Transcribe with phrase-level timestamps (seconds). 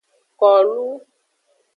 [0.39, 0.87] Kolu.